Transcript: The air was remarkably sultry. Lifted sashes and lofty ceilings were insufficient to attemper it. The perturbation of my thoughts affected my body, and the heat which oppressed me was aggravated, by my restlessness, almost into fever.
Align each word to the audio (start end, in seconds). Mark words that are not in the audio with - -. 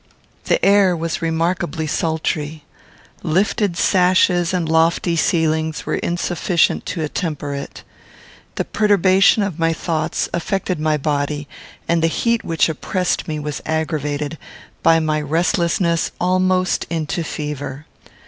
The 0.45 0.57
air 0.65 0.97
was 0.97 1.21
remarkably 1.21 1.85
sultry. 1.85 2.63
Lifted 3.21 3.77
sashes 3.77 4.51
and 4.51 4.67
lofty 4.67 5.15
ceilings 5.15 5.85
were 5.85 5.97
insufficient 5.97 6.87
to 6.87 7.03
attemper 7.07 7.53
it. 7.55 7.83
The 8.55 8.65
perturbation 8.65 9.43
of 9.43 9.59
my 9.59 9.73
thoughts 9.73 10.27
affected 10.33 10.79
my 10.79 10.97
body, 10.97 11.47
and 11.87 12.01
the 12.01 12.07
heat 12.07 12.43
which 12.43 12.67
oppressed 12.67 13.27
me 13.27 13.37
was 13.37 13.61
aggravated, 13.63 14.39
by 14.81 14.99
my 14.99 15.21
restlessness, 15.21 16.11
almost 16.19 16.87
into 16.89 17.23
fever. 17.23 17.85